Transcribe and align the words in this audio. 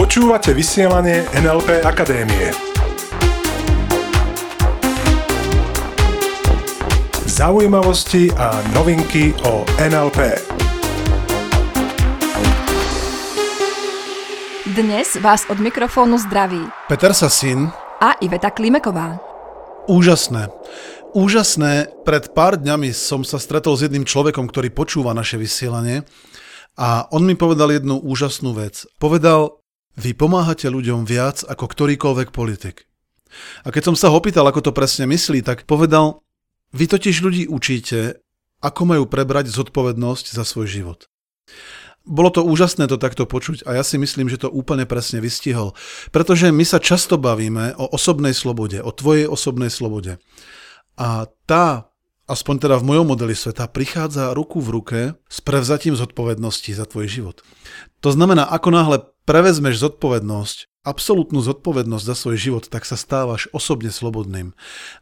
Počúvate 0.00 0.56
vysielanie 0.56 1.28
NLP 1.36 1.84
Akadémie. 1.84 2.56
Zaujímavosti 7.28 8.32
a 8.32 8.56
novinky 8.72 9.36
o 9.44 9.60
NLP. 9.76 10.40
Dnes 14.72 15.20
vás 15.20 15.44
od 15.52 15.60
mikrofónu 15.60 16.16
zdraví 16.16 16.64
Peter 16.88 17.12
Sasin. 17.12 17.68
a 18.00 18.16
Iveta 18.24 18.48
Klimeková. 18.48 19.20
Úžasné. 19.84 20.48
Úžasné. 21.12 21.92
Pred 22.08 22.32
pár 22.32 22.56
dňami 22.56 22.96
som 22.96 23.20
sa 23.20 23.36
stretol 23.36 23.76
s 23.76 23.84
jedným 23.84 24.08
človekom, 24.08 24.48
ktorý 24.48 24.72
počúva 24.72 25.12
naše 25.12 25.36
vysielanie 25.36 26.08
a 26.76 27.04
on 27.12 27.22
mi 27.28 27.36
povedal 27.36 27.68
jednu 27.72 28.00
úžasnú 28.00 28.56
vec. 28.56 28.88
Povedal, 28.96 29.60
vy 29.96 30.16
pomáhate 30.16 30.72
ľuďom 30.72 31.04
viac 31.04 31.44
ako 31.44 31.68
ktorýkoľvek 31.68 32.32
politik. 32.32 32.88
A 33.64 33.72
keď 33.72 33.92
som 33.92 33.96
sa 33.96 34.08
ho 34.08 34.16
opýtal, 34.16 34.44
ako 34.48 34.70
to 34.70 34.72
presne 34.72 35.08
myslí, 35.08 35.44
tak 35.44 35.68
povedal, 35.68 36.24
vy 36.72 36.88
totiž 36.88 37.20
ľudí 37.20 37.44
učíte, 37.48 38.20
ako 38.64 38.82
majú 38.88 39.04
prebrať 39.04 39.52
zodpovednosť 39.52 40.32
za 40.32 40.44
svoj 40.48 40.68
život. 40.68 41.00
Bolo 42.02 42.34
to 42.34 42.42
úžasné 42.42 42.90
to 42.90 42.98
takto 42.98 43.30
počuť 43.30 43.62
a 43.62 43.78
ja 43.78 43.84
si 43.86 43.94
myslím, 43.94 44.26
že 44.26 44.42
to 44.42 44.50
úplne 44.50 44.88
presne 44.90 45.22
vystihol. 45.22 45.76
Pretože 46.10 46.50
my 46.50 46.64
sa 46.66 46.82
často 46.82 47.14
bavíme 47.14 47.78
o 47.78 47.94
osobnej 47.94 48.34
slobode, 48.34 48.82
o 48.82 48.90
tvojej 48.90 49.30
osobnej 49.30 49.70
slobode. 49.70 50.18
A 50.98 51.30
tá, 51.46 51.91
aspoň 52.32 52.66
teda 52.66 52.76
v 52.80 52.88
mojom 52.88 53.12
modeli 53.12 53.36
sveta, 53.36 53.68
prichádza 53.68 54.32
ruku 54.32 54.58
v 54.64 54.72
ruke 54.72 55.00
s 55.28 55.38
prevzatím 55.44 55.92
zodpovednosti 55.94 56.72
za 56.72 56.88
tvoj 56.88 57.06
život. 57.06 57.36
To 58.00 58.10
znamená, 58.10 58.48
ako 58.48 58.68
náhle 58.72 58.98
prevezmeš 59.28 59.78
zodpovednosť, 59.78 60.82
absolútnu 60.82 61.44
zodpovednosť 61.44 62.04
za 62.04 62.16
svoj 62.18 62.36
život, 62.40 62.64
tak 62.66 62.82
sa 62.82 62.98
stávaš 62.98 63.46
osobne 63.54 63.94
slobodným. 63.94 64.56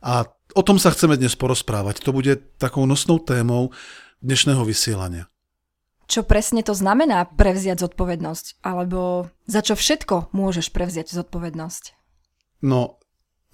A 0.05 0.29
o 0.53 0.63
tom 0.67 0.77
sa 0.77 0.93
chceme 0.93 1.17
dnes 1.17 1.33
porozprávať. 1.39 2.05
To 2.05 2.13
bude 2.13 2.37
takou 2.61 2.85
nosnou 2.85 3.17
témou 3.17 3.73
dnešného 4.21 4.61
vysielania. 4.67 5.31
Čo 6.11 6.27
presne 6.27 6.61
to 6.61 6.75
znamená 6.75 7.25
prevziať 7.39 7.87
zodpovednosť? 7.87 8.61
Alebo 8.67 9.31
za 9.47 9.63
čo 9.65 9.79
všetko 9.79 10.35
môžeš 10.35 10.75
prevziať 10.75 11.15
zodpovednosť? 11.15 11.97
No, 12.61 13.00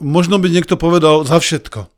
možno 0.00 0.36
by 0.36 0.48
niekto 0.52 0.76
povedal 0.76 1.24
za 1.24 1.40
všetko. 1.40 1.88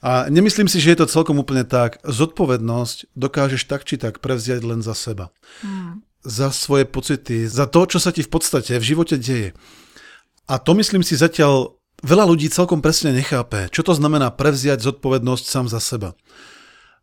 A 0.00 0.30
nemyslím 0.32 0.70
si, 0.70 0.80
že 0.80 0.94
je 0.94 0.98
to 1.04 1.10
celkom 1.10 1.36
úplne 1.36 1.66
tak. 1.66 2.00
Zodpovednosť 2.06 3.12
dokážeš 3.18 3.68
tak 3.68 3.84
či 3.84 4.00
tak 4.00 4.22
prevziať 4.24 4.64
len 4.64 4.80
za 4.80 4.96
seba. 4.96 5.34
Hmm. 5.60 6.00
Za 6.24 6.48
svoje 6.54 6.88
pocity, 6.88 7.44
za 7.44 7.68
to, 7.68 7.84
čo 7.84 8.00
sa 8.00 8.08
ti 8.08 8.24
v 8.24 8.32
podstate 8.32 8.80
v 8.80 8.84
živote 8.84 9.20
deje. 9.20 9.52
A 10.48 10.56
to 10.56 10.72
myslím 10.72 11.04
si 11.04 11.16
zatiaľ 11.16 11.76
veľa 12.00 12.24
ľudí 12.28 12.48
celkom 12.48 12.80
presne 12.80 13.12
nechápe. 13.12 13.68
Čo 13.68 13.84
to 13.84 13.92
znamená 13.92 14.32
prevziať 14.32 14.80
zodpovednosť 14.80 15.44
sám 15.44 15.66
za 15.68 15.80
seba. 15.80 16.16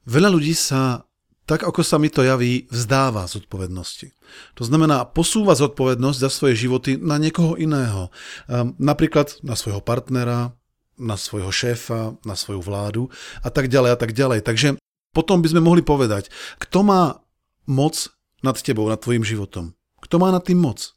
Veľa 0.10 0.34
ľudí 0.34 0.58
sa 0.58 1.06
tak 1.52 1.68
ako 1.68 1.84
sa 1.84 2.00
mi 2.00 2.08
to 2.08 2.24
javí, 2.24 2.72
vzdáva 2.72 3.28
zodpovednosti. 3.28 4.16
To 4.56 4.64
znamená, 4.64 5.04
posúva 5.04 5.52
zodpovednosť 5.52 6.20
za 6.24 6.32
svoje 6.32 6.56
životy 6.56 6.96
na 6.96 7.20
niekoho 7.20 7.60
iného. 7.60 8.08
Um, 8.48 8.72
napríklad 8.80 9.36
na 9.44 9.60
svojho 9.60 9.84
partnera, 9.84 10.56
na 10.96 11.20
svojho 11.20 11.52
šéfa, 11.52 12.16
na 12.24 12.40
svoju 12.40 12.64
vládu 12.64 13.12
a 13.44 13.52
tak 13.52 13.68
ďalej 13.68 13.92
a 13.92 13.98
tak 14.00 14.16
ďalej. 14.16 14.48
Takže 14.48 14.80
potom 15.12 15.44
by 15.44 15.52
sme 15.52 15.60
mohli 15.60 15.84
povedať, 15.84 16.32
kto 16.56 16.88
má 16.88 17.20
moc 17.68 18.08
nad 18.40 18.56
tebou, 18.56 18.88
nad 18.88 19.04
tvojim 19.04 19.28
životom? 19.28 19.76
Kto 20.00 20.24
má 20.24 20.32
nad 20.32 20.48
tým 20.48 20.56
moc? 20.56 20.96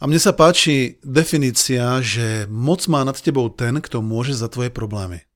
A 0.00 0.08
mne 0.08 0.16
sa 0.16 0.32
páči 0.32 0.96
definícia, 1.04 2.00
že 2.00 2.48
moc 2.48 2.88
má 2.88 3.04
nad 3.04 3.20
tebou 3.20 3.52
ten, 3.52 3.84
kto 3.84 4.00
môže 4.00 4.32
za 4.32 4.48
tvoje 4.48 4.72
problémy. 4.72 5.28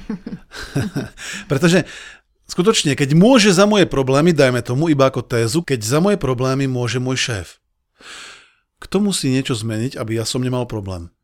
Pretože 1.50 1.84
skutočne, 2.48 2.96
keď 2.96 3.16
môže 3.16 3.52
za 3.52 3.68
moje 3.68 3.84
problémy, 3.88 4.32
dajme 4.32 4.64
tomu 4.64 4.88
iba 4.92 5.08
ako 5.08 5.24
tézu, 5.24 5.60
keď 5.64 5.80
za 5.80 5.98
moje 6.00 6.16
problémy 6.16 6.68
môže 6.68 6.98
môj 6.98 7.18
šéf. 7.18 7.48
Kto 8.82 8.98
musí 8.98 9.30
niečo 9.30 9.54
zmeniť, 9.54 9.94
aby 9.94 10.18
ja 10.18 10.26
som 10.26 10.42
nemal 10.42 10.66
problém? 10.66 11.14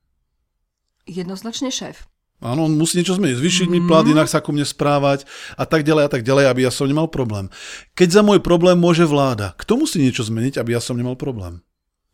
Jednoznačne 1.09 1.73
šéf. 1.75 2.07
Áno, 2.39 2.71
on 2.71 2.79
musí 2.79 3.03
niečo 3.03 3.19
zmeniť, 3.19 3.35
zvýšiť 3.35 3.67
mm. 3.67 3.73
mi 3.75 3.81
plat, 3.83 4.07
inak 4.07 4.31
sa 4.31 4.39
ku 4.39 4.55
mne 4.55 4.63
správať 4.63 5.27
a 5.59 5.67
tak 5.67 5.83
ďalej 5.83 6.07
a 6.07 6.11
tak 6.11 6.23
ďalej, 6.23 6.45
aby 6.47 6.61
ja 6.63 6.71
som 6.71 6.87
nemal 6.87 7.11
problém. 7.11 7.51
Keď 7.99 8.15
za 8.15 8.23
môj 8.23 8.39
problém 8.39 8.79
môže 8.79 9.03
vláda, 9.03 9.59
kto 9.59 9.75
musí 9.75 9.99
niečo 9.99 10.23
zmeniť, 10.23 10.55
aby 10.55 10.79
ja 10.79 10.81
som 10.81 10.95
nemal 10.95 11.19
problém? 11.19 11.67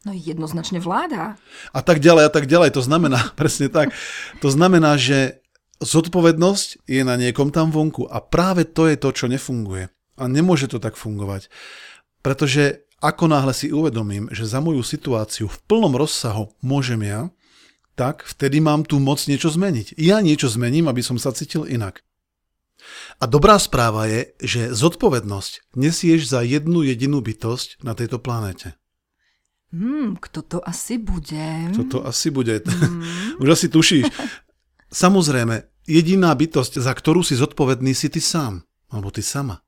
No 0.08 0.16
jednoznačne 0.16 0.80
vláda. 0.80 1.36
A 1.76 1.80
tak 1.84 2.00
ďalej 2.00 2.24
a 2.28 2.30
tak 2.32 2.48
ďalej, 2.48 2.72
to 2.72 2.80
znamená, 2.80 3.20
presne 3.40 3.68
tak, 3.68 3.92
to 4.40 4.48
znamená, 4.48 4.96
že 4.96 5.43
zodpovednosť 5.82 6.86
je 6.86 7.02
na 7.02 7.18
niekom 7.18 7.50
tam 7.50 7.74
vonku 7.74 8.06
a 8.06 8.22
práve 8.22 8.68
to 8.68 8.86
je 8.86 8.96
to, 8.98 9.10
čo 9.10 9.26
nefunguje. 9.26 9.90
A 10.14 10.24
nemôže 10.30 10.70
to 10.70 10.78
tak 10.78 10.94
fungovať. 10.94 11.50
Pretože 12.22 12.86
ako 13.02 13.28
náhle 13.28 13.52
si 13.52 13.68
uvedomím, 13.74 14.30
že 14.32 14.48
za 14.48 14.62
moju 14.62 14.80
situáciu 14.80 15.50
v 15.50 15.58
plnom 15.68 15.92
rozsahu 15.92 16.54
môžem 16.64 17.02
ja, 17.04 17.28
tak 17.94 18.26
vtedy 18.26 18.58
mám 18.64 18.82
tu 18.86 18.98
moc 18.98 19.20
niečo 19.28 19.50
zmeniť. 19.50 19.94
Ja 20.00 20.24
niečo 20.24 20.50
zmením, 20.50 20.90
aby 20.90 21.02
som 21.04 21.20
sa 21.20 21.30
cítil 21.30 21.66
inak. 21.68 22.02
A 23.22 23.24
dobrá 23.30 23.56
správa 23.56 24.10
je, 24.10 24.34
že 24.42 24.74
zodpovednosť 24.74 25.76
nesieš 25.78 26.26
za 26.28 26.42
jednu 26.42 26.82
jedinú 26.82 27.22
bytosť 27.22 27.84
na 27.86 27.94
tejto 27.94 28.18
planete. 28.18 28.74
Hmm, 29.74 30.14
kto 30.14 30.40
to 30.42 30.58
asi 30.62 31.02
bude? 31.02 31.74
Kto 31.74 31.82
to 31.90 31.98
asi 32.06 32.30
bude? 32.30 32.62
Hmm. 32.62 33.02
Už 33.42 33.48
asi 33.58 33.66
tušíš. 33.66 34.06
Samozrejme, 34.94 35.66
jediná 35.90 36.30
bytosť, 36.30 36.78
za 36.78 36.94
ktorú 36.94 37.26
si 37.26 37.34
zodpovedný, 37.34 37.90
si 37.98 38.06
ty 38.06 38.22
sám, 38.22 38.62
alebo 38.94 39.10
ty 39.10 39.26
sama. 39.26 39.58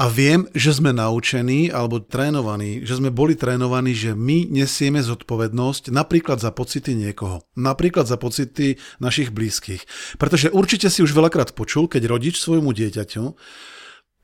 A 0.00 0.08
viem, 0.08 0.48
že 0.56 0.72
sme 0.72 0.96
naučení 0.96 1.68
alebo 1.68 2.00
trénovaní, 2.00 2.80
že 2.88 2.96
sme 2.96 3.12
boli 3.12 3.36
trénovaní, 3.36 3.92
že 3.92 4.16
my 4.16 4.48
nesieme 4.48 5.04
zodpovednosť 5.04 5.92
napríklad 5.92 6.40
za 6.40 6.56
pocity 6.56 6.96
niekoho, 6.96 7.44
napríklad 7.52 8.08
za 8.08 8.16
pocity 8.16 8.80
našich 8.96 9.28
blízkych. 9.28 9.84
Pretože 10.16 10.48
určite 10.56 10.88
si 10.88 11.04
už 11.04 11.12
veľakrát 11.12 11.52
počul, 11.52 11.84
keď 11.84 12.08
rodič 12.08 12.40
svojmu 12.40 12.72
dieťaťu 12.72 13.36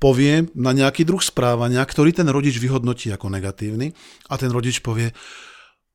povie 0.01 0.49
na 0.57 0.73
nejaký 0.73 1.05
druh 1.05 1.21
správania, 1.21 1.85
ktorý 1.85 2.17
ten 2.17 2.29
rodič 2.33 2.57
vyhodnotí 2.57 3.13
ako 3.13 3.29
negatívny 3.29 3.93
a 4.33 4.41
ten 4.41 4.49
rodič 4.49 4.81
povie, 4.81 5.13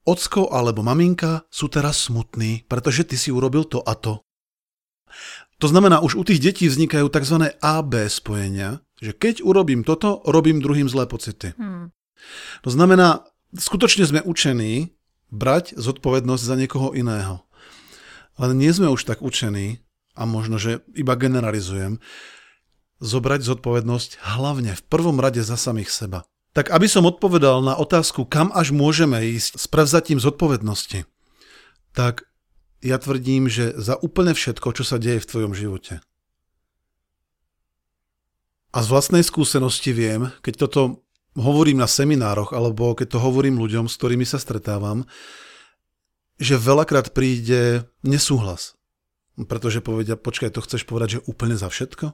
ocko 0.06 0.50
alebo 0.50 0.82
maminka 0.82 1.46
sú 1.54 1.70
teraz 1.70 2.10
smutní, 2.10 2.66
pretože 2.66 3.06
ty 3.08 3.16
si 3.18 3.30
urobil 3.30 3.66
to 3.66 3.82
a 3.82 3.94
to. 3.98 4.22
To 5.62 5.68
znamená, 5.70 6.02
už 6.02 6.18
u 6.18 6.24
tých 6.26 6.42
detí 6.42 6.66
vznikajú 6.66 7.06
tzv. 7.12 7.54
AB 7.62 7.94
spojenia, 8.10 8.82
že 8.98 9.14
keď 9.14 9.46
urobím 9.46 9.86
toto, 9.86 10.26
robím 10.26 10.58
druhým 10.58 10.90
zlé 10.90 11.06
pocity. 11.06 11.54
Hmm. 11.54 11.94
To 12.66 12.70
znamená, 12.74 13.30
skutočne 13.54 14.06
sme 14.10 14.26
učení 14.26 14.94
brať 15.30 15.78
zodpovednosť 15.78 16.44
za 16.44 16.56
niekoho 16.58 16.98
iného. 16.98 17.46
Ale 18.42 18.58
nie 18.58 18.74
sme 18.74 18.90
už 18.90 19.06
tak 19.06 19.22
učení, 19.22 19.86
a 20.18 20.26
možno, 20.28 20.58
že 20.58 20.84
iba 20.98 21.14
generalizujem, 21.16 22.02
zobrať 23.02 23.42
zodpovednosť 23.42 24.22
hlavne 24.22 24.78
v 24.78 24.84
prvom 24.86 25.18
rade 25.18 25.42
za 25.42 25.58
samých 25.58 25.90
seba. 25.90 26.26
Tak 26.52 26.68
aby 26.68 26.88
som 26.88 27.08
odpovedal 27.08 27.64
na 27.64 27.80
otázku, 27.80 28.28
kam 28.28 28.52
až 28.52 28.76
môžeme 28.76 29.24
ísť 29.24 29.56
s 29.56 29.66
prevzatím 29.72 30.20
zodpovednosti, 30.20 31.08
tak 31.96 32.28
ja 32.84 33.00
tvrdím, 33.00 33.48
že 33.48 33.72
za 33.80 33.96
úplne 33.96 34.36
všetko, 34.36 34.76
čo 34.76 34.84
sa 34.84 35.00
deje 35.00 35.24
v 35.24 35.30
tvojom 35.30 35.54
živote. 35.56 36.04
A 38.72 38.78
z 38.84 38.88
vlastnej 38.88 39.24
skúsenosti 39.24 39.92
viem, 39.92 40.32
keď 40.44 40.68
toto 40.68 41.04
hovorím 41.36 41.80
na 41.80 41.88
seminároch 41.88 42.52
alebo 42.52 42.96
keď 42.96 43.16
to 43.16 43.24
hovorím 43.24 43.60
ľuďom, 43.60 43.88
s 43.88 43.96
ktorými 43.96 44.28
sa 44.28 44.40
stretávam, 44.40 45.08
že 46.40 46.60
veľakrát 46.60 47.16
príde 47.16 47.88
nesúhlas. 48.04 48.76
Pretože 49.40 49.80
povedia, 49.80 50.20
počkaj, 50.20 50.52
to 50.52 50.64
chceš 50.64 50.84
povedať, 50.84 51.20
že 51.20 51.24
úplne 51.28 51.56
za 51.56 51.72
všetko? 51.72 52.12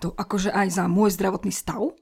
To 0.00 0.08
akože 0.16 0.54
aj 0.54 0.68
za 0.70 0.84
môj 0.86 1.12
zdravotný 1.12 1.50
stav? 1.52 1.92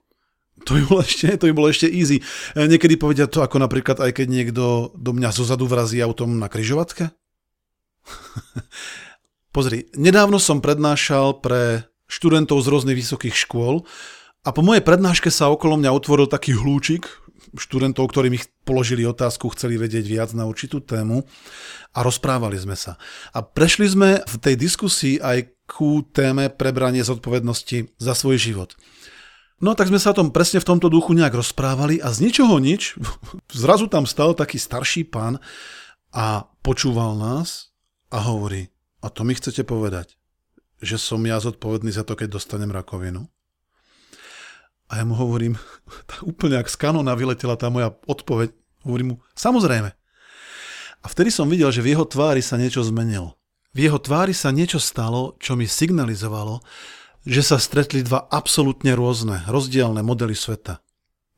To 0.66 0.75
by 0.75 0.82
bolo 0.88 1.00
ešte, 1.05 1.38
to 1.38 1.46
by 1.50 1.55
bolo 1.55 1.69
ešte 1.70 1.87
easy. 1.87 2.19
E, 2.56 2.66
niekedy 2.66 2.99
povedia 2.99 3.31
to 3.31 3.44
ako 3.44 3.62
napríklad 3.62 4.02
aj 4.02 4.10
keď 4.16 4.26
niekto 4.26 4.90
do 4.96 5.10
mňa 5.14 5.31
zozadu 5.31 5.70
vrazí 5.70 6.02
autom 6.02 6.38
na 6.40 6.50
kryžovatke. 6.50 7.14
Pozri, 9.55 9.88
nedávno 9.96 10.37
som 10.43 10.62
prednášal 10.62 11.40
pre 11.40 11.88
študentov 12.08 12.60
z 12.64 12.70
rôznych 12.72 12.99
vysokých 12.99 13.37
škôl 13.37 13.84
a 14.44 14.49
po 14.55 14.64
mojej 14.64 14.81
prednáške 14.81 15.28
sa 15.28 15.52
okolo 15.52 15.76
mňa 15.76 15.93
otvoril 15.93 16.26
taký 16.28 16.56
hlúčik 16.56 17.05
študentov, 17.56 18.12
ktorí 18.12 18.28
mi 18.28 18.40
položili 18.64 19.08
otázku, 19.08 19.49
chceli 19.56 19.81
vedieť 19.81 20.05
viac 20.05 20.31
na 20.37 20.44
určitú 20.44 20.84
tému 20.84 21.25
a 21.96 21.99
rozprávali 22.05 22.60
sme 22.60 22.76
sa. 22.76 23.00
A 23.32 23.40
prešli 23.40 23.88
sme 23.88 24.20
v 24.20 24.37
tej 24.37 24.55
diskusii 24.60 25.16
aj 25.22 25.49
ku 25.69 26.05
téme 26.12 26.52
prebranie 26.52 27.00
zodpovednosti 27.05 27.96
za 27.96 28.12
svoj 28.12 28.37
život. 28.37 28.76
No 29.58 29.75
tak 29.75 29.90
sme 29.90 29.99
sa 29.99 30.14
o 30.14 30.19
tom 30.22 30.31
presne 30.31 30.62
v 30.62 30.69
tomto 30.70 30.87
duchu 30.87 31.19
nejak 31.19 31.34
rozprávali 31.34 31.99
a 31.99 32.14
z 32.14 32.31
ničoho 32.31 32.62
nič, 32.62 32.94
zrazu 33.62 33.90
tam 33.90 34.06
stal 34.06 34.38
taký 34.38 34.55
starší 34.55 35.10
pán 35.10 35.43
a 36.14 36.46
počúval 36.62 37.19
nás 37.19 37.75
a 38.14 38.22
hovorí, 38.22 38.70
a 39.02 39.10
to 39.10 39.26
mi 39.26 39.34
chcete 39.34 39.66
povedať, 39.66 40.14
že 40.78 40.94
som 40.94 41.19
ja 41.26 41.43
zodpovedný 41.43 41.90
za 41.90 42.06
to, 42.06 42.14
keď 42.14 42.38
dostanem 42.38 42.70
rakovinu? 42.70 43.26
A 44.88 45.02
ja 45.02 45.05
mu 45.05 45.19
hovorím, 45.19 45.58
tá 46.08 46.22
úplne 46.22 46.62
ak 46.62 46.70
z 46.70 46.78
kanóna 46.78 47.19
vyletela 47.19 47.58
tá 47.58 47.66
moja 47.66 47.90
odpoveď, 48.06 48.55
hovorím 48.87 49.08
mu, 49.10 49.16
samozrejme. 49.34 49.90
A 50.99 51.06
vtedy 51.06 51.34
som 51.34 51.50
videl, 51.50 51.70
že 51.75 51.82
v 51.82 51.99
jeho 51.99 52.06
tvári 52.06 52.43
sa 52.43 52.58
niečo 52.58 52.82
zmenilo. 52.82 53.38
V 53.75 53.87
jeho 53.87 53.99
tvári 53.99 54.34
sa 54.34 54.50
niečo 54.50 54.82
stalo, 54.82 55.38
čo 55.38 55.55
mi 55.55 55.66
signalizovalo, 55.66 56.58
že 57.28 57.44
sa 57.44 57.60
stretli 57.60 58.00
dva 58.00 58.25
absolútne 58.32 58.96
rôzne, 58.96 59.44
rozdielne 59.44 60.00
modely 60.00 60.32
sveta. 60.32 60.80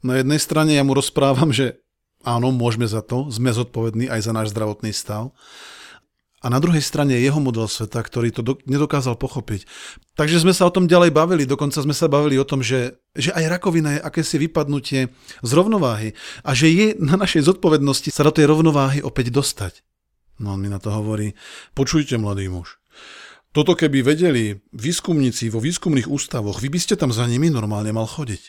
Na 0.06 0.22
jednej 0.22 0.38
strane 0.38 0.78
ja 0.78 0.86
mu 0.86 0.94
rozprávam, 0.94 1.50
že 1.50 1.82
áno, 2.22 2.54
môžeme 2.54 2.86
za 2.86 3.02
to, 3.02 3.26
sme 3.26 3.50
zodpovední 3.50 4.06
aj 4.06 4.30
za 4.30 4.32
náš 4.32 4.54
zdravotný 4.54 4.94
stav. 4.94 5.34
A 6.40 6.48
na 6.48 6.56
druhej 6.56 6.80
strane 6.80 7.12
je 7.12 7.28
jeho 7.28 7.36
model 7.36 7.68
sveta, 7.68 8.00
ktorý 8.00 8.32
to 8.32 8.40
do, 8.40 8.56
nedokázal 8.64 9.12
pochopiť. 9.20 9.68
Takže 10.16 10.40
sme 10.40 10.56
sa 10.56 10.64
o 10.64 10.72
tom 10.72 10.88
ďalej 10.88 11.12
bavili, 11.12 11.44
dokonca 11.44 11.84
sme 11.84 11.92
sa 11.92 12.08
bavili 12.08 12.40
o 12.40 12.48
tom, 12.48 12.64
že, 12.64 12.96
že 13.12 13.28
aj 13.36 13.60
rakovina 13.60 14.00
je 14.00 14.00
akési 14.00 14.40
vypadnutie 14.40 15.12
z 15.44 15.50
rovnováhy 15.52 16.16
a 16.40 16.56
že 16.56 16.72
je 16.72 16.86
na 16.96 17.20
našej 17.20 17.44
zodpovednosti 17.44 18.08
sa 18.08 18.24
do 18.24 18.32
tej 18.32 18.48
rovnováhy 18.48 19.04
opäť 19.04 19.36
dostať. 19.36 19.84
No 20.40 20.56
on 20.56 20.64
mi 20.64 20.72
na 20.72 20.80
to 20.80 20.88
hovorí, 20.88 21.36
počujte 21.76 22.16
mladý 22.16 22.48
muž, 22.48 22.79
toto 23.50 23.74
keby 23.74 24.06
vedeli 24.06 24.62
výskumníci 24.70 25.50
vo 25.50 25.58
výskumných 25.58 26.06
ústavoch, 26.06 26.62
vy 26.62 26.70
by 26.70 26.78
ste 26.78 26.94
tam 26.94 27.10
za 27.10 27.26
nimi 27.26 27.50
normálne 27.50 27.90
mal 27.90 28.06
chodiť. 28.06 28.42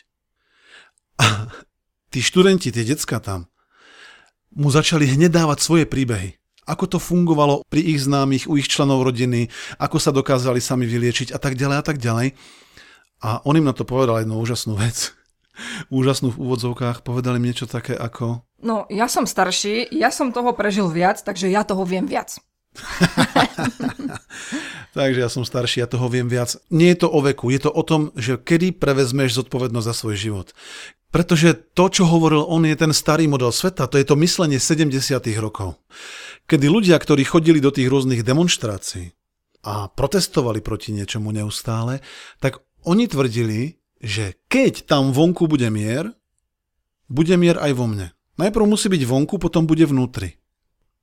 A 1.18 1.50
tí 2.14 2.22
študenti, 2.22 2.70
tie 2.70 2.86
decka 2.86 3.18
tam, 3.18 3.50
mu 4.54 4.68
začali 4.68 5.08
hneď 5.08 5.32
dávať 5.32 5.58
svoje 5.64 5.84
príbehy. 5.88 6.38
Ako 6.62 6.86
to 6.86 6.98
fungovalo 7.02 7.66
pri 7.66 7.82
ich 7.82 8.06
známych, 8.06 8.46
u 8.46 8.54
ich 8.54 8.70
členov 8.70 9.02
rodiny, 9.02 9.50
ako 9.82 9.98
sa 9.98 10.14
dokázali 10.14 10.62
sami 10.62 10.86
vyliečiť 10.86 11.34
a 11.34 11.38
tak 11.42 11.58
ďalej 11.58 11.76
a 11.82 11.84
tak 11.84 11.98
ďalej. 11.98 12.38
A 13.22 13.42
on 13.42 13.58
im 13.58 13.66
na 13.66 13.74
to 13.74 13.82
povedal 13.82 14.22
jednu 14.22 14.38
úžasnú 14.38 14.78
vec. 14.78 15.10
Úžasnú 15.90 16.30
v 16.30 16.40
úvodzovkách. 16.46 17.02
Povedali 17.02 17.42
mi 17.42 17.50
niečo 17.50 17.66
také 17.66 17.98
ako... 17.98 18.46
No, 18.62 18.86
ja 18.86 19.10
som 19.10 19.26
starší, 19.26 19.90
ja 19.90 20.14
som 20.14 20.30
toho 20.30 20.54
prežil 20.54 20.86
viac, 20.86 21.18
takže 21.18 21.50
ja 21.50 21.66
toho 21.66 21.82
viem 21.82 22.06
viac. 22.06 22.38
Takže 24.96 25.24
ja 25.24 25.30
som 25.32 25.44
starší, 25.44 25.84
ja 25.84 25.88
toho 25.88 26.08
viem 26.08 26.28
viac. 26.28 26.56
Nie 26.68 26.96
je 26.96 27.04
to 27.04 27.08
o 27.08 27.20
veku, 27.24 27.52
je 27.52 27.60
to 27.64 27.70
o 27.72 27.82
tom, 27.84 28.12
že 28.16 28.40
kedy 28.40 28.76
prevezmeš 28.76 29.40
zodpovednosť 29.40 29.88
za 29.88 29.94
svoj 29.96 30.16
život. 30.16 30.48
Pretože 31.12 31.52
to, 31.76 31.92
čo 31.92 32.08
hovoril 32.08 32.48
on, 32.48 32.64
je 32.64 32.76
ten 32.76 32.92
starý 32.96 33.28
model 33.28 33.52
sveta, 33.52 33.84
to 33.84 34.00
je 34.00 34.08
to 34.08 34.16
myslenie 34.16 34.56
70. 34.56 35.20
rokov. 35.36 35.76
Kedy 36.48 36.72
ľudia, 36.72 36.96
ktorí 36.96 37.28
chodili 37.28 37.60
do 37.60 37.68
tých 37.68 37.92
rôznych 37.92 38.24
demonstrácií 38.24 39.12
a 39.62 39.92
protestovali 39.92 40.64
proti 40.64 40.96
niečomu 40.96 41.30
neustále, 41.30 42.00
tak 42.40 42.64
oni 42.88 43.06
tvrdili, 43.06 43.76
že 44.00 44.40
keď 44.48 44.88
tam 44.88 45.12
vonku 45.12 45.46
bude 45.46 45.68
mier, 45.68 46.10
bude 47.12 47.36
mier 47.36 47.60
aj 47.60 47.72
vo 47.76 47.86
mne. 47.86 48.16
Najprv 48.40 48.64
musí 48.64 48.88
byť 48.88 49.04
vonku, 49.04 49.36
potom 49.36 49.68
bude 49.68 49.84
vnútri. 49.84 50.40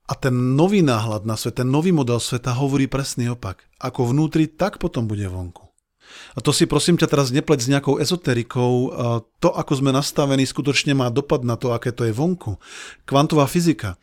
A 0.09 0.17
ten 0.17 0.57
nový 0.57 0.81
náhľad 0.81 1.29
na 1.29 1.37
svet, 1.37 1.61
ten 1.61 1.69
nový 1.69 1.93
model 1.93 2.17
sveta 2.17 2.57
hovorí 2.57 2.89
presný 2.89 3.29
opak. 3.29 3.69
Ako 3.77 4.09
vnútri, 4.09 4.49
tak 4.49 4.81
potom 4.81 5.05
bude 5.05 5.29
vonku. 5.29 5.69
A 6.33 6.41
to 6.41 6.49
si 6.49 6.65
prosím 6.65 6.97
ťa 6.97 7.05
teraz 7.05 7.29
nepleť 7.29 7.59
s 7.61 7.69
nejakou 7.69 8.01
ezoterikou. 8.01 8.89
To, 9.37 9.49
ako 9.53 9.73
sme 9.77 9.93
nastavení, 9.93 10.49
skutočne 10.49 10.97
má 10.97 11.13
dopad 11.13 11.45
na 11.45 11.53
to, 11.53 11.69
aké 11.77 11.93
to 11.93 12.09
je 12.09 12.13
vonku. 12.17 12.57
Kvantová 13.05 13.45
fyzika. 13.45 14.01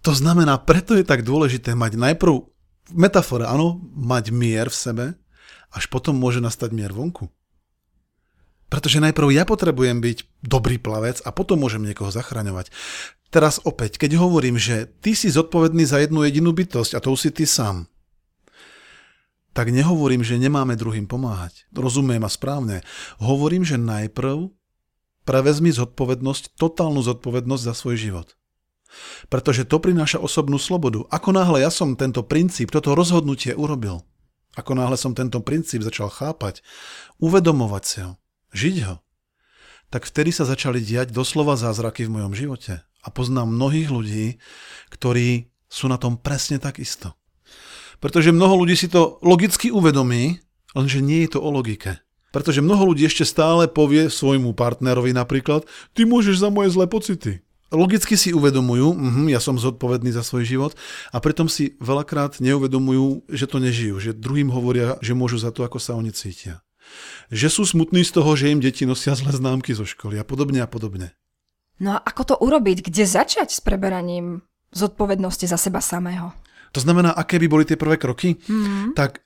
To 0.00 0.16
znamená, 0.16 0.56
preto 0.64 0.96
je 0.96 1.04
tak 1.04 1.20
dôležité 1.20 1.76
mať 1.76 2.00
najprv, 2.00 2.32
v 2.84 2.96
metafore, 2.96 3.44
áno, 3.44 3.80
mať 3.96 4.32
mier 4.32 4.72
v 4.72 4.76
sebe, 4.76 5.06
až 5.72 5.84
potom 5.92 6.16
môže 6.16 6.40
nastať 6.40 6.72
mier 6.72 6.92
vonku. 6.92 7.28
Pretože 8.74 8.98
najprv 8.98 9.30
ja 9.30 9.46
potrebujem 9.46 10.02
byť 10.02 10.42
dobrý 10.42 10.82
plavec 10.82 11.22
a 11.22 11.30
potom 11.30 11.62
môžem 11.62 11.86
niekoho 11.86 12.10
zachraňovať. 12.10 12.74
Teraz 13.30 13.62
opäť, 13.62 14.02
keď 14.02 14.18
hovorím, 14.18 14.58
že 14.58 14.90
ty 14.98 15.14
si 15.14 15.30
zodpovedný 15.30 15.86
za 15.86 16.02
jednu 16.02 16.26
jedinú 16.26 16.50
bytosť 16.50 16.98
a 16.98 16.98
to 16.98 17.14
si 17.14 17.30
ty 17.30 17.46
sám, 17.46 17.86
tak 19.54 19.70
nehovorím, 19.70 20.26
že 20.26 20.42
nemáme 20.42 20.74
druhým 20.74 21.06
pomáhať. 21.06 21.70
Rozumiem 21.70 22.26
a 22.26 22.30
správne. 22.30 22.82
Hovorím, 23.22 23.62
že 23.62 23.78
najprv 23.78 24.50
prevezmi 25.22 25.70
zodpovednosť, 25.70 26.58
totálnu 26.58 26.98
zodpovednosť 27.06 27.62
za 27.62 27.78
svoj 27.78 27.94
život. 27.94 28.34
Pretože 29.30 29.70
to 29.70 29.78
prináša 29.78 30.18
osobnú 30.18 30.58
slobodu. 30.58 31.06
Ako 31.14 31.30
náhle 31.30 31.62
ja 31.62 31.70
som 31.70 31.94
tento 31.94 32.26
princíp, 32.26 32.74
toto 32.74 32.98
rozhodnutie 32.98 33.54
urobil, 33.54 34.02
ako 34.58 34.74
náhle 34.74 34.98
som 34.98 35.14
tento 35.14 35.38
princíp 35.38 35.86
začal 35.86 36.10
chápať, 36.10 36.66
uvedomovať 37.22 37.82
si 37.86 37.98
ho, 38.02 38.18
žiť 38.54 38.76
ho, 38.88 39.04
tak 39.92 40.08
vtedy 40.08 40.32
sa 40.32 40.48
začali 40.48 40.80
diať 40.80 41.12
doslova 41.12 41.54
zázraky 41.54 42.08
v 42.08 42.14
mojom 42.18 42.32
živote 42.34 42.82
a 42.82 43.08
poznám 43.12 43.52
mnohých 43.52 43.88
ľudí, 43.92 44.26
ktorí 44.90 45.52
sú 45.68 45.90
na 45.90 46.00
tom 46.00 46.16
presne 46.16 46.62
tak 46.62 46.80
isto. 46.80 47.12
Pretože 47.98 48.34
mnoho 48.34 48.64
ľudí 48.64 48.74
si 48.74 48.88
to 48.90 49.20
logicky 49.20 49.70
uvedomí, 49.70 50.40
lenže 50.74 50.98
nie 51.04 51.26
je 51.26 51.38
to 51.38 51.40
o 51.42 51.50
logike. 51.50 52.00
Pretože 52.34 52.66
mnoho 52.66 52.90
ľudí 52.90 53.06
ešte 53.06 53.22
stále 53.22 53.70
povie 53.70 54.10
svojmu 54.10 54.58
partnerovi 54.58 55.14
napríklad, 55.14 55.62
ty 55.94 56.02
môžeš 56.02 56.42
za 56.42 56.50
moje 56.50 56.74
zlé 56.74 56.90
pocity. 56.90 57.46
Logicky 57.70 58.18
si 58.18 58.34
uvedomujú, 58.34 58.86
uh, 58.90 59.26
ja 59.30 59.38
som 59.38 59.58
zodpovedný 59.58 60.10
za 60.10 60.26
svoj 60.26 60.42
život 60.42 60.72
a 61.14 61.22
pritom 61.22 61.46
si 61.46 61.78
veľakrát 61.78 62.42
neuvedomujú, 62.42 63.30
že 63.30 63.46
to 63.46 63.62
nežijú, 63.62 64.02
že 64.02 64.14
druhým 64.14 64.50
hovoria, 64.50 64.98
že 64.98 65.14
môžu 65.14 65.38
za 65.38 65.54
to, 65.54 65.62
ako 65.62 65.78
sa 65.78 65.94
oni 65.94 66.10
cítia. 66.10 66.63
Že 67.32 67.48
sú 67.50 67.62
smutní 67.64 68.04
z 68.04 68.14
toho, 68.14 68.30
že 68.36 68.52
im 68.52 68.60
deti 68.60 68.84
nosia 68.84 69.16
zlé 69.16 69.32
známky 69.32 69.72
zo 69.72 69.88
školy 69.88 70.20
a 70.20 70.24
podobne 70.24 70.60
a 70.60 70.68
podobne. 70.68 71.16
No 71.82 71.96
a 71.96 71.98
ako 71.98 72.22
to 72.22 72.34
urobiť? 72.38 72.86
Kde 72.86 73.04
začať 73.04 73.50
s 73.50 73.60
preberaním 73.64 74.46
zodpovednosti 74.70 75.46
za 75.48 75.58
seba 75.58 75.82
samého? 75.82 76.30
To 76.74 76.82
znamená, 76.82 77.14
aké 77.14 77.38
by 77.38 77.46
boli 77.46 77.64
tie 77.66 77.78
prvé 77.78 77.98
kroky? 77.98 78.34
Mm-hmm. 78.34 78.98
Tak 78.98 79.22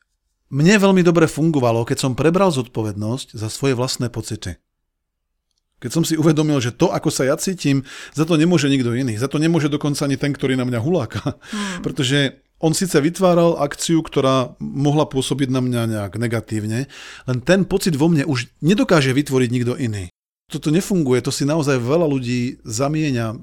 mne 0.48 0.74
veľmi 0.80 1.04
dobre 1.04 1.28
fungovalo, 1.28 1.84
keď 1.84 2.08
som 2.08 2.12
prebral 2.16 2.48
zodpovednosť 2.52 3.36
za 3.36 3.48
svoje 3.52 3.76
vlastné 3.76 4.08
pocity. 4.08 4.56
Keď 5.78 5.90
som 5.94 6.02
si 6.02 6.18
uvedomil, 6.18 6.58
že 6.58 6.74
to, 6.74 6.90
ako 6.90 7.08
sa 7.12 7.22
ja 7.22 7.38
cítim, 7.38 7.86
za 8.10 8.26
to 8.26 8.34
nemôže 8.34 8.66
nikto 8.66 8.90
iný. 8.96 9.14
Za 9.14 9.30
to 9.30 9.38
nemôže 9.38 9.70
dokonca 9.70 10.08
ani 10.08 10.18
ten, 10.18 10.34
ktorý 10.34 10.58
na 10.58 10.66
mňa 10.66 10.80
huláka. 10.82 11.38
Mm. 11.38 11.80
Pretože 11.86 12.42
on 12.58 12.74
síce 12.74 12.98
vytváral 12.98 13.58
akciu, 13.58 14.02
ktorá 14.02 14.58
mohla 14.58 15.06
pôsobiť 15.06 15.48
na 15.50 15.62
mňa 15.62 15.82
nejak 15.94 16.12
negatívne, 16.18 16.90
len 17.26 17.38
ten 17.46 17.62
pocit 17.62 17.94
vo 17.94 18.10
mne 18.10 18.26
už 18.26 18.50
nedokáže 18.62 19.14
vytvoriť 19.14 19.50
nikto 19.50 19.74
iný 19.78 20.10
toto 20.48 20.72
nefunguje, 20.72 21.20
to 21.20 21.28
si 21.28 21.44
naozaj 21.44 21.76
veľa 21.76 22.08
ľudí 22.08 22.64
zamieňa, 22.64 23.36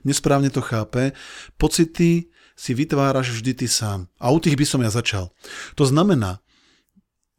nesprávne 0.00 0.48
to 0.48 0.64
chápe. 0.64 1.12
Pocity 1.60 2.32
si 2.56 2.72
vytváraš 2.72 3.36
vždy 3.36 3.52
ty 3.52 3.66
sám. 3.68 4.08
A 4.16 4.32
u 4.32 4.40
tých 4.40 4.56
by 4.56 4.64
som 4.64 4.80
ja 4.80 4.88
začal. 4.88 5.28
To 5.76 5.84
znamená, 5.84 6.40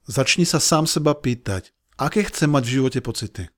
začni 0.05 0.45
sa 0.45 0.61
sám 0.61 0.85
seba 0.85 1.17
pýtať, 1.17 1.73
aké 1.97 2.21
chce 2.21 2.45
mať 2.45 2.63
v 2.69 2.73
živote 2.79 2.99
pocity. 3.01 3.49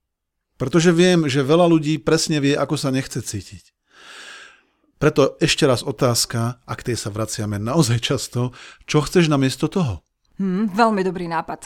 Pretože 0.55 0.95
viem, 0.95 1.27
že 1.27 1.43
veľa 1.43 1.67
ľudí 1.67 1.99
presne 1.99 2.39
vie, 2.39 2.55
ako 2.55 2.79
sa 2.79 2.87
nechce 2.87 3.19
cítiť. 3.19 3.75
Preto 5.01 5.34
ešte 5.41 5.65
raz 5.65 5.81
otázka, 5.81 6.62
ak 6.70 6.86
tej 6.86 6.93
sa 6.93 7.10
vraciame 7.10 7.58
naozaj 7.58 8.05
často, 8.05 8.53
čo 8.86 9.01
chceš 9.01 9.34
namiesto 9.34 9.65
toho? 9.65 10.05
Hmm, 10.38 10.70
veľmi 10.70 11.01
dobrý 11.01 11.25
nápad. 11.25 11.65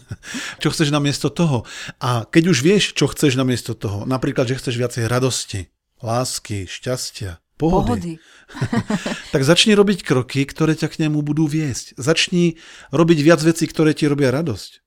čo 0.62 0.68
chceš 0.68 0.92
namiesto 0.92 1.32
toho? 1.32 1.64
A 2.04 2.28
keď 2.28 2.52
už 2.52 2.60
vieš, 2.60 2.92
čo 2.92 3.08
chceš 3.08 3.40
namiesto 3.40 3.72
toho, 3.72 4.04
napríklad, 4.04 4.44
že 4.44 4.60
chceš 4.60 4.76
viacej 4.76 5.08
radosti, 5.08 5.72
lásky, 6.04 6.68
šťastia, 6.68 7.40
pohody, 7.56 8.20
pohody. 8.20 8.72
tak 9.32 9.40
začni 9.40 9.72
robiť 9.72 10.04
kroky, 10.04 10.44
ktoré 10.44 10.76
ťa 10.76 10.92
k 10.92 11.08
nemu 11.08 11.24
budú 11.24 11.48
viesť. 11.48 11.96
Začni 11.96 12.60
robiť 12.92 13.18
viac 13.24 13.40
vecí, 13.40 13.64
ktoré 13.64 13.96
ti 13.96 14.04
robia 14.04 14.28
radosť. 14.28 14.84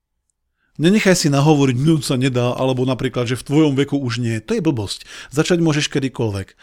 Nenechaj 0.78 1.26
si 1.26 1.28
nahovoriť, 1.34 1.78
no 1.82 1.98
sa 2.06 2.22
nedá, 2.22 2.54
alebo 2.54 2.86
napríklad, 2.86 3.26
že 3.26 3.36
v 3.36 3.46
tvojom 3.50 3.74
veku 3.74 3.98
už 3.98 4.22
nie. 4.22 4.38
To 4.46 4.54
je 4.54 4.62
blbosť. 4.62 5.10
Začať 5.34 5.58
môžeš 5.58 5.90
kedykoľvek. 5.90 6.54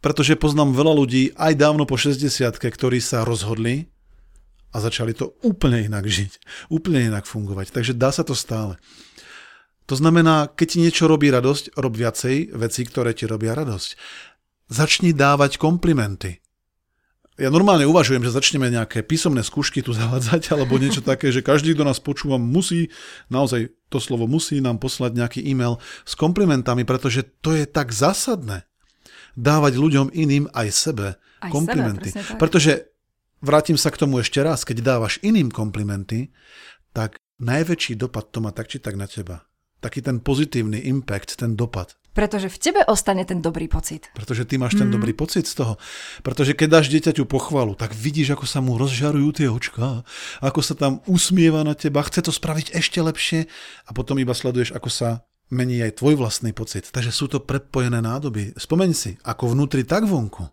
Pretože 0.00 0.40
poznám 0.40 0.72
veľa 0.72 0.92
ľudí, 0.96 1.22
aj 1.36 1.60
dávno 1.60 1.84
po 1.84 2.00
60 2.00 2.56
ktorí 2.56 2.98
sa 3.04 3.24
rozhodli, 3.24 3.88
a 4.70 4.76
začali 4.78 5.12
to 5.14 5.34
úplne 5.42 5.82
inak 5.82 6.06
žiť, 6.06 6.38
úplne 6.70 7.10
inak 7.10 7.26
fungovať. 7.26 7.74
Takže 7.74 7.92
dá 7.98 8.14
sa 8.14 8.22
to 8.22 8.38
stále. 8.38 8.78
To 9.90 9.98
znamená, 9.98 10.46
keď 10.46 10.66
ti 10.70 10.78
niečo 10.78 11.10
robí 11.10 11.26
radosť, 11.34 11.74
rob 11.74 11.98
viacej 11.98 12.54
veci, 12.54 12.86
ktoré 12.86 13.10
ti 13.10 13.26
robia 13.26 13.58
radosť. 13.58 13.98
Začni 14.70 15.10
dávať 15.10 15.58
komplimenty. 15.58 16.38
Ja 17.40 17.50
normálne 17.50 17.88
uvažujem, 17.88 18.22
že 18.22 18.36
začneme 18.36 18.70
nejaké 18.70 19.02
písomné 19.02 19.42
skúšky 19.42 19.82
tu 19.82 19.90
zavádzať, 20.00 20.54
alebo 20.54 20.78
niečo 20.78 21.02
také, 21.02 21.34
že 21.34 21.42
každý, 21.42 21.74
kto 21.74 21.82
nás 21.82 21.98
počúva, 21.98 22.38
musí 22.38 22.94
naozaj 23.26 23.74
to 23.90 23.98
slovo 23.98 24.30
musí 24.30 24.62
nám 24.62 24.78
poslať 24.78 25.18
nejaký 25.18 25.40
e-mail 25.42 25.82
s 26.06 26.14
komplimentami, 26.14 26.86
pretože 26.86 27.26
to 27.42 27.58
je 27.58 27.66
tak 27.66 27.90
zásadné. 27.90 28.69
Dávať 29.38 29.78
ľuďom 29.78 30.06
iným 30.14 30.50
aj 30.50 30.68
sebe 30.70 31.08
Aj 31.40 31.50
komplimenty. 31.50 32.10
sebe, 32.14 32.38
pretože 32.38 32.90
vrátim 33.40 33.76
sa 33.76 33.90
k 33.90 34.00
tomu 34.00 34.20
ešte 34.20 34.40
raz, 34.40 34.62
keď 34.64 34.84
dávaš 34.84 35.18
iným 35.24 35.48
komplimenty, 35.48 36.30
tak 36.92 37.18
najväčší 37.40 37.96
dopad 37.96 38.28
to 38.30 38.44
má 38.44 38.52
tak 38.52 38.68
či 38.68 38.78
tak 38.78 38.94
na 38.98 39.08
teba. 39.08 39.46
Taký 39.80 40.04
ten 40.04 40.20
pozitívny 40.20 40.84
impact, 40.92 41.40
ten 41.40 41.56
dopad. 41.56 41.96
Pretože 42.10 42.50
v 42.50 42.58
tebe 42.58 42.80
ostane 42.84 43.22
ten 43.22 43.38
dobrý 43.38 43.70
pocit. 43.70 44.10
Pretože 44.12 44.42
ty 44.42 44.58
máš 44.58 44.74
ten 44.74 44.90
mm. 44.90 44.94
dobrý 44.98 45.14
pocit 45.14 45.46
z 45.46 45.62
toho. 45.62 45.78
Pretože 46.26 46.58
keď 46.58 46.68
dáš 46.68 46.86
dieťaťu 46.90 47.22
pochvalu, 47.24 47.78
tak 47.78 47.94
vidíš, 47.94 48.34
ako 48.34 48.44
sa 48.50 48.58
mu 48.58 48.74
rozžarujú 48.76 49.30
tie 49.30 49.48
očká, 49.48 50.02
ako 50.42 50.60
sa 50.60 50.74
tam 50.74 51.00
usmieva 51.06 51.62
na 51.62 51.78
teba, 51.78 52.02
chce 52.02 52.26
to 52.26 52.34
spraviť 52.34 52.74
ešte 52.74 52.98
lepšie 52.98 53.46
a 53.86 53.90
potom 53.94 54.18
iba 54.18 54.34
sleduješ, 54.34 54.74
ako 54.74 54.90
sa 54.90 55.22
mení 55.50 55.82
aj 55.82 56.00
tvoj 56.00 56.16
vlastný 56.16 56.54
pocit. 56.54 56.88
Takže 56.88 57.12
sú 57.12 57.26
to 57.26 57.42
prepojené 57.42 57.98
nádoby. 58.00 58.54
Spomeň 58.56 58.90
si, 58.94 59.10
ako 59.26 59.52
vnútri, 59.52 59.82
tak 59.84 60.06
vonku. 60.06 60.46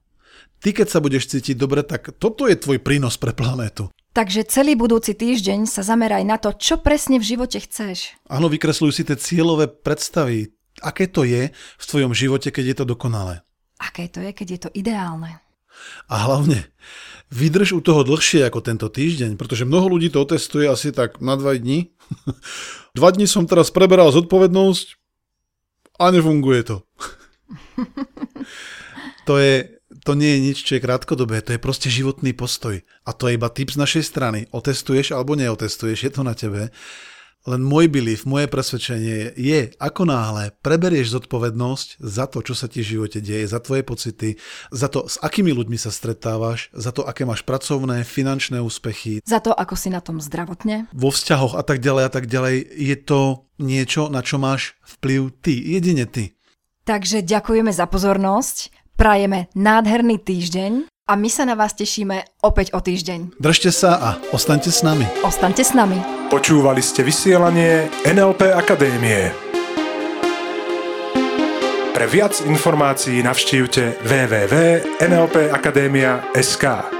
Ty, 0.57 0.69
keď 0.73 0.87
sa 0.89 0.99
budeš 0.99 1.29
cítiť 1.29 1.53
dobre, 1.53 1.85
tak 1.85 2.17
toto 2.17 2.49
je 2.49 2.57
tvoj 2.57 2.81
prínos 2.81 3.15
pre 3.15 3.31
planétu. 3.31 3.93
Takže 4.17 4.49
celý 4.49 4.73
budúci 4.73 5.13
týždeň 5.13 5.69
sa 5.69 5.85
zameraj 5.85 6.25
na 6.25 6.41
to, 6.41 6.49
čo 6.57 6.81
presne 6.81 7.21
v 7.21 7.37
živote 7.37 7.61
chceš. 7.61 8.17
Áno, 8.25 8.49
vykresľuj 8.49 8.89
si 8.89 9.05
tie 9.05 9.13
cieľové 9.13 9.69
predstavy. 9.69 10.49
Aké 10.81 11.05
to 11.05 11.21
je 11.21 11.53
v 11.53 11.85
tvojom 11.85 12.17
živote, 12.17 12.49
keď 12.49 12.65
je 12.73 12.75
to 12.81 12.85
dokonalé. 12.89 13.45
Aké 13.77 14.09
to 14.09 14.17
je, 14.17 14.33
keď 14.33 14.47
je 14.49 14.59
to 14.65 14.69
ideálne. 14.73 15.37
A 16.07 16.15
hlavne, 16.27 16.69
vydrž 17.27 17.75
u 17.75 17.81
toho 17.84 18.07
dlhšie 18.07 18.48
ako 18.48 18.63
tento 18.63 18.88
týždeň, 18.88 19.36
pretože 19.36 19.67
mnoho 19.67 19.91
ľudí 19.91 20.07
to 20.07 20.24
otestuje 20.24 20.67
asi 20.67 20.96
tak 20.96 21.19
na 21.19 21.36
dva 21.36 21.55
dní. 21.55 21.91
dva 22.98 23.10
dní 23.12 23.27
som 23.27 23.43
teraz 23.43 23.72
preberal 23.72 24.12
zodpovednosť 24.15 24.96
a 26.00 26.13
nefunguje 26.13 26.62
to. 26.63 26.77
to, 29.27 29.36
je, 29.39 29.81
to 30.07 30.12
nie 30.15 30.31
je 30.38 30.43
nič, 30.51 30.57
čo 30.63 30.72
je 30.77 30.84
krátkodobé, 30.84 31.43
to 31.43 31.55
je 31.55 31.60
proste 31.60 31.91
životný 31.91 32.31
postoj. 32.31 32.79
A 33.03 33.10
to 33.12 33.27
je 33.27 33.36
iba 33.36 33.51
tip 33.51 33.74
z 33.74 33.81
našej 33.81 34.03
strany. 34.07 34.39
Otestuješ 34.55 35.12
alebo 35.12 35.36
neotestuješ, 35.36 36.07
je 36.07 36.12
to 36.13 36.22
na 36.24 36.31
tebe. 36.31 36.72
Len 37.46 37.62
môj 37.63 37.88
belief, 37.88 38.25
moje 38.25 38.50
presvedčenie 38.50 39.38
je, 39.38 39.72
ako 39.77 40.10
náhle 40.10 40.51
preberieš 40.60 41.15
zodpovednosť 41.15 42.01
za 42.01 42.27
to, 42.27 42.44
čo 42.44 42.51
sa 42.58 42.67
ti 42.67 42.84
v 42.84 42.98
živote 42.98 43.24
deje, 43.24 43.48
za 43.48 43.63
tvoje 43.63 43.88
pocity, 43.88 44.36
za 44.74 44.91
to, 44.91 45.08
s 45.08 45.15
akými 45.22 45.53
ľuďmi 45.56 45.79
sa 45.79 45.94
stretávaš, 45.94 46.67
za 46.75 46.91
to, 46.91 47.08
aké 47.08 47.24
máš 47.24 47.48
pracovné, 47.48 48.03
finančné 48.03 48.60
úspechy, 48.60 49.24
Za 49.24 49.39
to, 49.39 49.56
ako 49.56 49.79
si 49.79 49.88
na 49.88 50.03
tom 50.03 50.20
zdravotne. 50.20 50.91
vo 50.91 51.08
vzťahoch 51.08 51.56
a 51.56 51.63
tak 51.63 51.79
ďalej 51.79 52.03
a 52.03 52.12
tak 52.12 52.25
ďalej, 52.27 52.56
je 52.67 52.96
to 53.00 53.48
niečo, 53.62 54.12
na 54.12 54.20
čo 54.20 54.36
máš 54.41 54.75
vplyv 54.84 55.32
ty, 55.39 55.56
jedine 55.56 56.03
ty. 56.03 56.36
Takže 56.84 57.24
ďakujeme 57.24 57.72
za 57.72 57.88
pozornosť, 57.88 58.72
prajeme 59.00 59.48
nádherný 59.56 60.20
týždeň 60.20 60.88
a 61.07 61.15
my 61.15 61.31
sa 61.31 61.47
na 61.47 61.55
vás 61.55 61.71
tešíme 61.71 62.43
opäť 62.43 62.75
o 62.75 62.83
týždeň. 62.83 63.39
Držte 63.39 63.71
sa 63.71 63.95
a 63.95 64.19
ostaňte 64.35 64.67
s 64.67 64.83
nami. 64.83 65.07
Ostaňte 65.23 65.63
s 65.63 65.71
nami. 65.71 65.95
Počúvali 66.27 66.83
ste 66.83 67.07
vysielanie 67.07 67.87
NLP 68.03 68.51
Akadémie. 68.51 69.31
Pre 71.95 72.05
viac 72.05 72.43
informácií 72.45 73.25
navštívte 73.25 73.97
www.nlpakademia.sk. 74.05 76.96